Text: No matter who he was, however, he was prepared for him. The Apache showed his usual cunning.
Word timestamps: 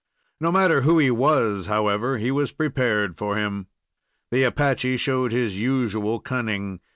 No 0.39 0.51
matter 0.51 0.81
who 0.81 0.97
he 0.97 1.11
was, 1.11 1.67
however, 1.67 2.17
he 2.17 2.31
was 2.31 2.51
prepared 2.51 3.19
for 3.19 3.35
him. 3.35 3.67
The 4.31 4.41
Apache 4.45 4.97
showed 4.97 5.31
his 5.31 5.59
usual 5.59 6.19
cunning. 6.19 6.79